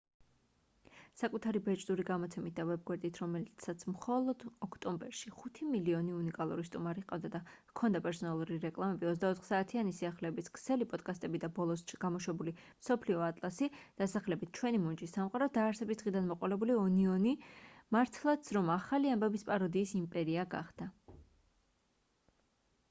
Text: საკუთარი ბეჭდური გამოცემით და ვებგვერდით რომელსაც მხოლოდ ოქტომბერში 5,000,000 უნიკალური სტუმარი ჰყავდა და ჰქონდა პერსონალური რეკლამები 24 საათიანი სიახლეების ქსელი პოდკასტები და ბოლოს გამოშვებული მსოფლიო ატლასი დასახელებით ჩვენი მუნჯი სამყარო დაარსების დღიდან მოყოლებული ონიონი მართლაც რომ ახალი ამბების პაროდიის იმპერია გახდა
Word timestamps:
საკუთარი 1.21 1.59
ბეჭდური 1.65 2.03
გამოცემით 2.05 2.53
და 2.59 2.63
ვებგვერდით 2.67 3.17
რომელსაც 3.23 3.83
მხოლოდ 3.95 4.45
ოქტომბერში 4.67 5.33
5,000,000 5.41 6.15
უნიკალური 6.21 6.63
სტუმარი 6.69 7.03
ჰყავდა 7.05 7.29
და 7.35 7.41
ჰქონდა 7.51 7.99
პერსონალური 8.07 8.57
რეკლამები 8.63 9.07
24 9.09 9.45
საათიანი 9.51 9.93
სიახლეების 9.97 10.49
ქსელი 10.55 10.87
პოდკასტები 10.95 11.41
და 11.43 11.49
ბოლოს 11.59 11.83
გამოშვებული 12.05 12.53
მსოფლიო 12.63 13.21
ატლასი 13.27 13.69
დასახელებით 14.03 14.53
ჩვენი 14.61 14.81
მუნჯი 14.87 15.09
სამყარო 15.13 15.49
დაარსების 15.59 16.01
დღიდან 16.03 16.31
მოყოლებული 16.33 16.79
ონიონი 16.85 17.35
მართლაც 17.97 18.49
რომ 18.59 18.73
ახალი 18.79 19.13
ამბების 19.17 19.45
პაროდიის 19.51 19.93
იმპერია 20.01 20.47
გახდა 20.57 20.89